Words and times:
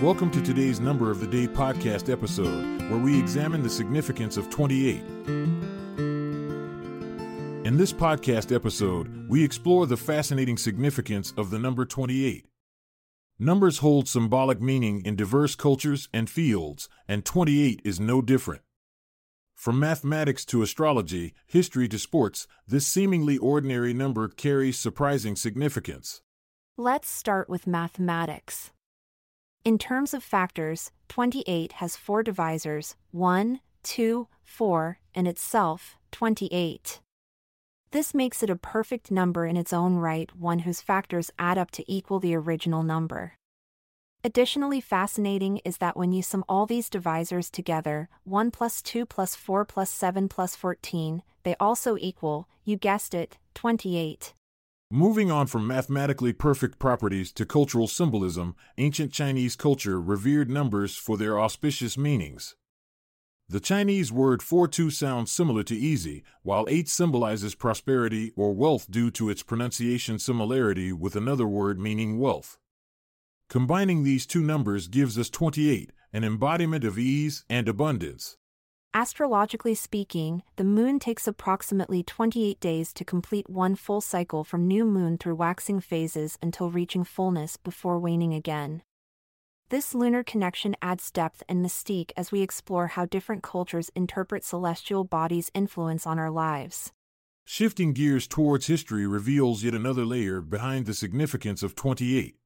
Welcome 0.00 0.30
to 0.32 0.42
today's 0.42 0.80
Number 0.80 1.10
of 1.10 1.20
the 1.20 1.26
Day 1.26 1.46
podcast 1.46 2.12
episode, 2.12 2.82
where 2.90 2.98
we 2.98 3.18
examine 3.18 3.62
the 3.62 3.70
significance 3.70 4.36
of 4.36 4.50
28. 4.50 5.00
In 7.64 7.76
this 7.76 7.92
podcast 7.92 8.54
episode, 8.54 9.28
we 9.28 9.42
explore 9.42 9.86
the 9.86 9.96
fascinating 9.96 10.58
significance 10.58 11.32
of 11.36 11.50
the 11.50 11.58
number 11.58 11.84
28. 11.86 12.44
Numbers 13.38 13.78
hold 13.78 14.08
symbolic 14.08 14.60
meaning 14.60 15.00
in 15.06 15.16
diverse 15.16 15.54
cultures 15.54 16.08
and 16.12 16.28
fields, 16.28 16.88
and 17.08 17.24
28 17.24 17.80
is 17.84 18.00
no 18.00 18.20
different. 18.20 18.62
From 19.54 19.78
mathematics 19.78 20.44
to 20.46 20.62
astrology, 20.62 21.32
history 21.46 21.88
to 21.88 21.98
sports, 21.98 22.46
this 22.66 22.86
seemingly 22.86 23.38
ordinary 23.38 23.94
number 23.94 24.28
carries 24.28 24.78
surprising 24.78 25.36
significance. 25.36 26.20
Let's 26.76 27.08
start 27.08 27.48
with 27.48 27.68
mathematics. 27.68 28.72
In 29.64 29.78
terms 29.78 30.12
of 30.12 30.22
factors, 30.22 30.90
28 31.08 31.72
has 31.72 31.96
four 31.96 32.22
divisors 32.22 32.96
1, 33.12 33.60
2, 33.82 34.28
4, 34.44 34.98
and 35.14 35.26
itself, 35.26 35.96
28. 36.12 37.00
This 37.90 38.12
makes 38.12 38.42
it 38.42 38.50
a 38.50 38.56
perfect 38.56 39.10
number 39.10 39.46
in 39.46 39.56
its 39.56 39.72
own 39.72 39.96
right, 39.96 40.30
one 40.36 40.60
whose 40.60 40.82
factors 40.82 41.30
add 41.38 41.56
up 41.56 41.70
to 41.70 41.84
equal 41.90 42.20
the 42.20 42.34
original 42.34 42.82
number. 42.82 43.38
Additionally 44.22 44.82
fascinating 44.82 45.62
is 45.64 45.78
that 45.78 45.96
when 45.96 46.12
you 46.12 46.20
sum 46.20 46.44
all 46.46 46.66
these 46.66 46.90
divisors 46.90 47.50
together, 47.50 48.10
1 48.24 48.50
plus 48.50 48.82
2 48.82 49.06
plus 49.06 49.34
4 49.34 49.64
plus 49.64 49.90
7 49.90 50.28
plus 50.28 50.54
14, 50.54 51.22
they 51.42 51.56
also 51.58 51.96
equal, 51.98 52.48
you 52.64 52.76
guessed 52.76 53.14
it, 53.14 53.38
28. 53.54 54.34
Moving 54.94 55.28
on 55.28 55.48
from 55.48 55.66
mathematically 55.66 56.32
perfect 56.32 56.78
properties 56.78 57.32
to 57.32 57.44
cultural 57.44 57.88
symbolism, 57.88 58.54
ancient 58.78 59.10
Chinese 59.10 59.56
culture 59.56 60.00
revered 60.00 60.48
numbers 60.48 60.94
for 60.94 61.16
their 61.16 61.36
auspicious 61.36 61.98
meanings. 61.98 62.54
The 63.48 63.58
Chinese 63.58 64.12
word 64.12 64.40
for 64.40 64.68
two 64.68 64.90
sounds 64.90 65.32
similar 65.32 65.64
to 65.64 65.74
easy, 65.74 66.22
while 66.44 66.64
eight 66.68 66.88
symbolizes 66.88 67.56
prosperity 67.56 68.30
or 68.36 68.54
wealth 68.54 68.88
due 68.88 69.10
to 69.10 69.30
its 69.30 69.42
pronunciation 69.42 70.20
similarity 70.20 70.92
with 70.92 71.16
another 71.16 71.48
word 71.48 71.80
meaning 71.80 72.20
wealth. 72.20 72.56
Combining 73.48 74.04
these 74.04 74.26
two 74.26 74.42
numbers 74.44 74.86
gives 74.86 75.18
us 75.18 75.28
28, 75.28 75.90
an 76.12 76.22
embodiment 76.22 76.84
of 76.84 77.00
ease 77.00 77.44
and 77.50 77.68
abundance. 77.68 78.36
Astrologically 78.96 79.74
speaking, 79.74 80.44
the 80.54 80.62
moon 80.62 81.00
takes 81.00 81.26
approximately 81.26 82.04
28 82.04 82.60
days 82.60 82.92
to 82.92 83.04
complete 83.04 83.50
one 83.50 83.74
full 83.74 84.00
cycle 84.00 84.44
from 84.44 84.68
new 84.68 84.84
moon 84.84 85.18
through 85.18 85.34
waxing 85.34 85.80
phases 85.80 86.38
until 86.40 86.70
reaching 86.70 87.02
fullness 87.02 87.56
before 87.56 87.98
waning 87.98 88.32
again. 88.32 88.82
This 89.68 89.96
lunar 89.96 90.22
connection 90.22 90.76
adds 90.80 91.10
depth 91.10 91.42
and 91.48 91.60
mystique 91.60 92.12
as 92.16 92.30
we 92.30 92.40
explore 92.40 92.86
how 92.86 93.04
different 93.04 93.42
cultures 93.42 93.90
interpret 93.96 94.44
celestial 94.44 95.02
bodies' 95.02 95.50
influence 95.54 96.06
on 96.06 96.20
our 96.20 96.30
lives. 96.30 96.92
Shifting 97.44 97.94
gears 97.94 98.28
towards 98.28 98.68
history 98.68 99.08
reveals 99.08 99.64
yet 99.64 99.74
another 99.74 100.04
layer 100.04 100.40
behind 100.40 100.86
the 100.86 100.94
significance 100.94 101.64
of 101.64 101.74
28. 101.74 102.36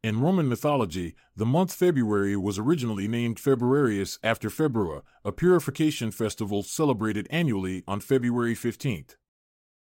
In 0.00 0.20
Roman 0.20 0.48
mythology, 0.48 1.16
the 1.34 1.44
month 1.44 1.72
February 1.72 2.36
was 2.36 2.56
originally 2.56 3.08
named 3.08 3.38
Februarius 3.38 4.16
after 4.22 4.48
Februa, 4.48 5.02
a 5.24 5.32
purification 5.32 6.12
festival 6.12 6.62
celebrated 6.62 7.26
annually 7.30 7.82
on 7.88 7.98
February 7.98 8.54
15th. 8.54 9.16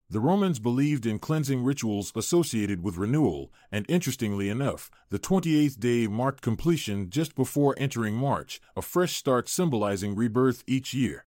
The 0.09 0.21
Romans 0.21 0.59
believed 0.59 1.05
in 1.05 1.19
cleansing 1.19 1.63
rituals 1.63 2.13
associated 2.17 2.83
with 2.83 2.97
renewal, 2.97 3.53
and 3.71 3.85
interestingly 3.91 4.49
enough, 4.49 4.91
the 5.11 5.19
28th 5.19 5.79
day 5.79 6.07
marked 6.07 6.41
completion 6.41 7.11
just 7.11 7.35
before 7.35 7.75
entering 7.77 8.15
March, 8.15 8.59
a 8.75 8.81
fresh 8.81 9.17
start 9.17 9.51
symbolizing 9.51 10.17
rebirth 10.17 10.65
each 10.67 10.95
year. 10.95 11.27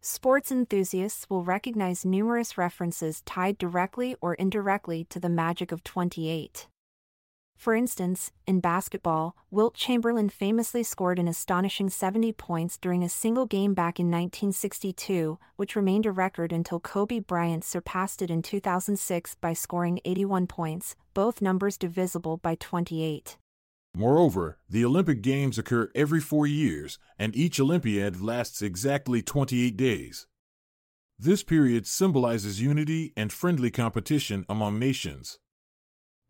Sports 0.00 0.52
enthusiasts 0.52 1.28
will 1.28 1.42
recognize 1.42 2.04
numerous 2.04 2.56
references 2.56 3.20
tied 3.22 3.58
directly 3.58 4.14
or 4.20 4.34
indirectly 4.34 5.04
to 5.10 5.18
the 5.18 5.28
magic 5.28 5.72
of 5.72 5.82
28. 5.82 6.68
For 7.62 7.76
instance, 7.76 8.32
in 8.44 8.58
basketball, 8.58 9.36
Wilt 9.52 9.74
Chamberlain 9.74 10.28
famously 10.28 10.82
scored 10.82 11.20
an 11.20 11.28
astonishing 11.28 11.90
70 11.90 12.32
points 12.32 12.76
during 12.76 13.04
a 13.04 13.08
single 13.08 13.46
game 13.46 13.72
back 13.72 14.00
in 14.00 14.06
1962, 14.06 15.38
which 15.54 15.76
remained 15.76 16.04
a 16.04 16.10
record 16.10 16.52
until 16.52 16.80
Kobe 16.80 17.20
Bryant 17.20 17.62
surpassed 17.62 18.20
it 18.20 18.32
in 18.32 18.42
2006 18.42 19.36
by 19.36 19.52
scoring 19.52 20.00
81 20.04 20.48
points, 20.48 20.96
both 21.14 21.40
numbers 21.40 21.78
divisible 21.78 22.36
by 22.36 22.56
28. 22.56 23.36
Moreover, 23.94 24.58
the 24.68 24.84
Olympic 24.84 25.22
Games 25.22 25.56
occur 25.56 25.88
every 25.94 26.20
four 26.20 26.48
years, 26.48 26.98
and 27.16 27.36
each 27.36 27.60
Olympiad 27.60 28.20
lasts 28.20 28.60
exactly 28.60 29.22
28 29.22 29.76
days. 29.76 30.26
This 31.16 31.44
period 31.44 31.86
symbolizes 31.86 32.60
unity 32.60 33.12
and 33.16 33.32
friendly 33.32 33.70
competition 33.70 34.44
among 34.48 34.80
nations. 34.80 35.38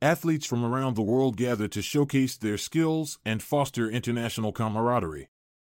Athletes 0.02 0.46
from 0.46 0.64
around 0.64 0.96
the 0.96 1.02
world 1.02 1.36
gather 1.36 1.68
to 1.68 1.80
showcase 1.80 2.36
their 2.36 2.58
skills 2.58 3.20
and 3.24 3.40
foster 3.40 3.88
international 3.88 4.50
camaraderie. 4.50 5.28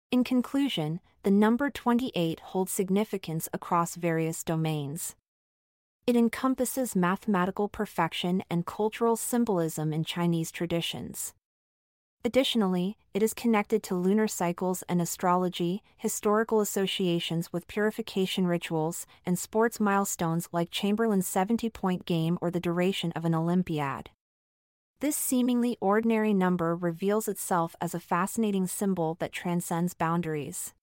In 0.09 0.23
conclusion, 0.23 1.01
the 1.23 1.31
number 1.31 1.69
28 1.69 2.39
holds 2.39 2.71
significance 2.71 3.49
across 3.51 3.95
various 3.95 4.41
domains. 4.41 5.15
It 6.07 6.15
encompasses 6.15 6.95
mathematical 6.95 7.67
perfection 7.67 8.41
and 8.49 8.65
cultural 8.65 9.17
symbolism 9.17 9.91
in 9.91 10.05
Chinese 10.05 10.49
traditions. 10.49 11.33
Additionally, 12.23 12.97
it 13.13 13.21
is 13.21 13.33
connected 13.33 13.83
to 13.83 13.95
lunar 13.95 14.29
cycles 14.29 14.81
and 14.87 15.01
astrology, 15.01 15.83
historical 15.97 16.61
associations 16.61 17.51
with 17.51 17.67
purification 17.67 18.47
rituals, 18.47 19.05
and 19.25 19.37
sports 19.37 19.77
milestones 19.77 20.47
like 20.53 20.71
Chamberlain's 20.71 21.27
70 21.27 21.69
point 21.71 22.05
game 22.05 22.37
or 22.39 22.49
the 22.49 22.61
duration 22.61 23.11
of 23.11 23.25
an 23.25 23.35
Olympiad. 23.35 24.09
This 25.01 25.17
seemingly 25.17 25.77
ordinary 25.81 26.31
number 26.31 26.75
reveals 26.75 27.27
itself 27.27 27.75
as 27.81 27.95
a 27.95 27.99
fascinating 27.99 28.67
symbol 28.67 29.17
that 29.19 29.31
transcends 29.31 29.95
boundaries. 29.95 30.75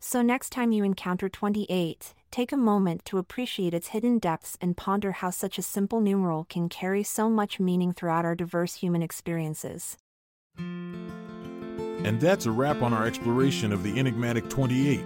So, 0.00 0.22
next 0.22 0.48
time 0.52 0.72
you 0.72 0.84
encounter 0.84 1.28
28, 1.28 2.14
take 2.30 2.50
a 2.50 2.56
moment 2.56 3.04
to 3.04 3.18
appreciate 3.18 3.74
its 3.74 3.88
hidden 3.88 4.18
depths 4.18 4.56
and 4.58 4.74
ponder 4.74 5.12
how 5.12 5.28
such 5.28 5.58
a 5.58 5.62
simple 5.62 6.00
numeral 6.00 6.46
can 6.48 6.70
carry 6.70 7.02
so 7.02 7.28
much 7.28 7.60
meaning 7.60 7.92
throughout 7.92 8.24
our 8.24 8.34
diverse 8.34 8.76
human 8.76 9.02
experiences. 9.02 9.98
And 10.56 12.18
that's 12.18 12.46
a 12.46 12.50
wrap 12.50 12.80
on 12.80 12.94
our 12.94 13.06
exploration 13.06 13.70
of 13.70 13.82
the 13.82 13.98
enigmatic 13.98 14.48
28. 14.48 15.04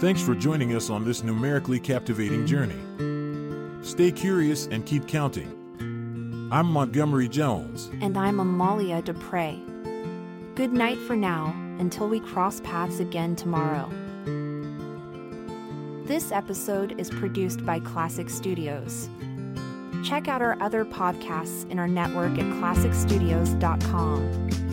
Thanks 0.00 0.20
for 0.20 0.34
joining 0.34 0.74
us 0.74 0.90
on 0.90 1.04
this 1.04 1.22
numerically 1.22 1.78
captivating 1.78 2.44
journey. 2.44 2.80
Stay 3.84 4.10
curious 4.10 4.66
and 4.66 4.84
keep 4.84 5.06
counting. 5.06 5.59
I'm 6.52 6.66
Montgomery 6.66 7.28
Jones. 7.28 7.90
And 8.00 8.18
I'm 8.18 8.40
Amalia 8.40 9.00
Dupre. 9.02 9.56
Good 10.56 10.72
night 10.72 10.98
for 10.98 11.14
now, 11.14 11.54
until 11.78 12.08
we 12.08 12.18
cross 12.18 12.60
paths 12.62 12.98
again 12.98 13.36
tomorrow. 13.36 13.88
This 16.06 16.32
episode 16.32 16.98
is 16.98 17.08
produced 17.08 17.64
by 17.64 17.78
Klassic 17.78 18.28
Studios. 18.28 19.08
Check 20.02 20.26
out 20.26 20.42
our 20.42 20.60
other 20.60 20.84
podcasts 20.84 21.70
in 21.70 21.78
our 21.78 21.86
network 21.86 22.32
at 22.32 22.46
klassicstudios.com. 22.46 24.69